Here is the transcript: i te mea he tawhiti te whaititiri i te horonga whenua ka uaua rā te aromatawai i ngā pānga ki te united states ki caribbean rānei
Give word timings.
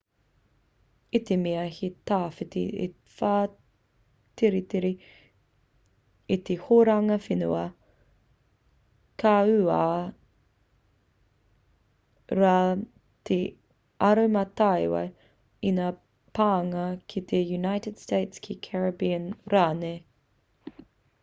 i 1.17 1.19
te 1.29 1.35
mea 1.39 1.63
he 1.73 1.87
tawhiti 2.11 2.61
te 2.75 2.85
whaititiri 3.17 4.89
i 6.35 6.37
te 6.47 6.55
horonga 6.63 7.17
whenua 7.25 7.59
ka 9.25 9.33
uaua 9.57 12.39
rā 12.41 12.53
te 13.31 13.37
aromatawai 14.09 15.03
i 15.73 15.75
ngā 15.81 15.91
pānga 16.39 16.87
ki 17.13 17.23
te 17.33 17.43
united 17.59 18.01
states 18.07 18.43
ki 18.49 18.57
caribbean 18.69 19.29
rānei 19.57 19.97